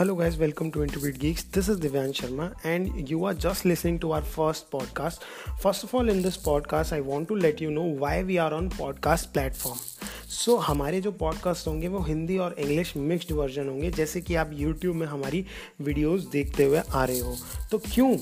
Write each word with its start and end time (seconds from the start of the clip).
Hello 0.00 0.14
guys 0.14 0.38
welcome 0.38 0.70
to 0.70 0.82
interview 0.82 1.14
geeks 1.14 1.44
this 1.44 1.68
is 1.70 1.78
Divyang 1.80 2.12
Sharma 2.12 2.50
and 2.66 3.10
you 3.10 3.24
are 3.24 3.34
just 3.34 3.66
listening 3.66 4.00
to 4.00 4.10
our 4.10 4.24
first 4.24 4.64
podcast 4.72 5.20
first 5.62 5.84
of 5.84 5.96
all 5.96 6.10
in 6.10 6.22
this 6.22 6.36
podcast 6.36 6.92
I 6.92 7.00
want 7.00 7.28
to 7.28 7.34
let 7.34 7.62
you 7.62 7.70
know 7.70 7.98
why 7.98 8.22
we 8.22 8.36
are 8.36 8.52
on 8.52 8.68
podcast 8.68 9.28
platform 9.28 9.78
so 10.28 10.56
हमारे 10.56 11.00
जो 11.00 11.12
podcast 11.12 11.66
होंगे 11.66 11.88
वो 11.88 12.02
हिंदी 12.02 12.38
और 12.38 12.52
English 12.58 12.96
mixed 12.96 13.32
version 13.32 13.68
होंगे, 13.68 13.90
जैसे 13.90 14.20
कि 14.20 14.34
आप 14.34 14.50
YouTube 14.52 14.96
में 14.96 15.06
हमारी 15.06 15.46
वीडियोज़ 15.80 16.26
देखते 16.28 16.64
हुए 16.64 16.82
आ 16.90 17.04
रहे 17.04 17.18
हो। 17.18 17.36
तो 17.70 17.78
क्यों? 17.78 18.16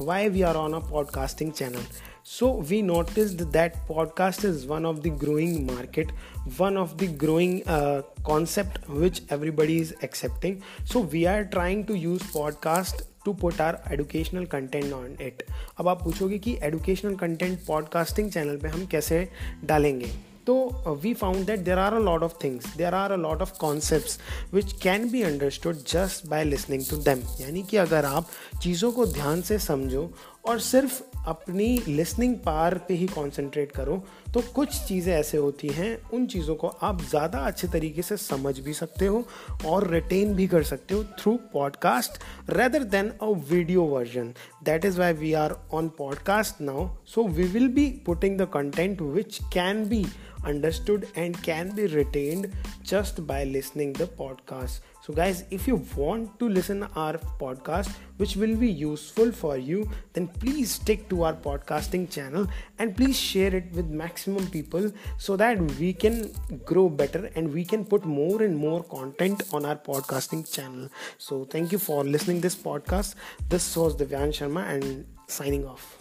Why 0.00 0.28
we 0.28 0.42
are 0.42 0.56
on 0.56 0.72
a 0.72 0.78
podcasting 0.90 1.52
channel 1.52 1.86
so 2.30 2.48
we 2.70 2.78
noticed 2.82 3.42
that 3.52 3.76
podcast 3.88 4.44
is 4.44 4.66
one 4.66 4.86
of 4.88 4.98
the 5.04 5.10
growing 5.22 5.52
market 5.66 6.10
one 6.58 6.76
of 6.76 6.90
the 7.02 7.06
growing 7.22 7.54
uh, 7.66 8.02
concept 8.26 8.76
which 9.04 9.22
everybody 9.36 9.78
is 9.84 9.94
accepting 10.02 10.58
so 10.92 11.00
we 11.14 11.24
are 11.26 11.44
trying 11.54 11.86
to 11.92 11.96
use 12.02 12.26
podcast 12.34 13.06
to 13.24 13.32
put 13.40 13.60
our 13.60 13.78
educational 13.92 14.44
content 14.52 14.92
on 14.92 15.16
it 15.20 15.42
अब 15.80 15.88
आप 15.88 16.02
पूछोगे 16.02 16.38
कि 16.38 16.56
educational 16.62 17.14
content 17.22 17.58
podcasting 17.66 18.30
channel 18.30 18.56
पे 18.56 18.68
हम 18.68 18.86
कैसे 18.86 19.28
डालेंगे 19.64 20.10
तो 20.48 20.94
we 21.02 21.12
found 21.14 21.46
that 21.46 21.60
there 21.60 21.78
are 21.78 21.94
a 21.94 21.98
lot 21.98 22.22
of 22.22 22.32
things 22.44 22.76
there 22.76 22.94
are 22.94 23.12
a 23.12 23.16
lot 23.16 23.42
of 23.42 23.52
concept 23.58 24.54
which 24.54 24.72
can 24.82 25.10
be 25.10 25.22
understood 25.22 25.76
just 25.88 26.26
by 26.26 26.44
listening 26.44 26.84
to 26.90 26.96
them 26.96 27.22
यानी 27.40 27.62
कि 27.62 27.76
अगर 27.76 28.04
आप 28.04 28.28
चीज़ों 28.62 28.92
को 28.92 29.06
ध्यान 29.06 29.42
से 29.42 29.58
समझो 29.58 30.10
और 30.46 30.60
सिर्फ़ 30.60 31.02
अपनी 31.26 31.66
लिसनिंग 31.88 32.36
पार 32.36 32.74
पे 32.88 32.94
ही 32.94 33.06
कॉन्सेंट्रेट 33.06 33.72
करो 33.72 33.96
तो 34.34 34.40
कुछ 34.54 34.76
चीज़ें 34.84 35.12
ऐसे 35.14 35.38
होती 35.38 35.68
हैं, 35.68 36.10
उन 36.10 36.26
चीज़ों 36.26 36.54
को 36.54 36.68
आप 36.82 37.02
ज़्यादा 37.02 37.38
अच्छे 37.38 37.68
तरीके 37.68 38.02
से 38.02 38.16
समझ 38.16 38.58
भी 38.58 38.72
सकते 38.72 39.06
हो 39.06 39.24
और 39.66 39.86
रिटेन 39.88 40.34
भी 40.34 40.46
कर 40.46 40.62
सकते 40.62 40.94
हो 40.94 41.04
through 41.18 41.36
podcast 41.52 42.18
rather 42.50 42.82
than 42.82 43.10
a 43.22 43.26
video 43.50 43.82
version 43.82 44.32
that 44.64 44.84
is 44.84 44.98
why 44.98 45.12
we 45.12 45.32
are 45.32 45.54
on 45.72 45.88
podcast 45.88 46.60
now 46.60 46.88
so 47.06 47.24
we 47.28 47.44
will 47.44 47.68
be 47.68 47.86
putting 48.06 48.38
the 48.38 48.48
content 48.54 49.02
which 49.02 49.38
can 49.52 49.88
be 49.88 50.04
understood 50.44 51.08
and 51.16 51.42
can 51.42 51.74
be 51.74 51.86
retained 51.86 52.52
just 52.82 53.26
by 53.26 53.44
listening 53.44 53.92
the 53.92 54.06
podcast. 54.06 54.80
So 55.08 55.14
guys 55.14 55.44
if 55.50 55.66
you 55.66 55.76
want 55.96 56.38
to 56.38 56.48
listen 56.48 56.82
our 56.94 57.14
podcast 57.40 57.90
which 58.18 58.36
will 58.36 58.54
be 58.56 58.70
useful 58.70 59.32
for 59.32 59.56
you 59.56 59.88
then 60.12 60.28
please 60.28 60.72
stick 60.72 61.08
to 61.08 61.22
our 61.22 61.32
podcasting 61.32 62.10
channel 62.10 62.46
and 62.78 62.94
please 62.94 63.18
share 63.18 63.54
it 63.54 63.72
with 63.72 63.86
maximum 63.86 64.46
people 64.48 64.92
so 65.16 65.36
that 65.36 65.58
we 65.80 65.94
can 65.94 66.30
grow 66.66 66.90
better 66.90 67.30
and 67.34 67.54
we 67.54 67.64
can 67.64 67.86
put 67.86 68.04
more 68.04 68.42
and 68.42 68.56
more 68.56 68.82
content 68.84 69.42
on 69.54 69.64
our 69.64 69.76
podcasting 69.76 70.44
channel. 70.52 70.90
So 71.16 71.44
thank 71.44 71.72
you 71.72 71.78
for 71.78 72.04
listening 72.04 72.42
this 72.42 72.56
podcast. 72.56 73.14
This 73.48 73.76
was 73.76 73.96
Divyan 73.96 74.28
Sharma 74.28 74.68
and 74.68 75.06
signing 75.26 75.66
off 75.66 75.96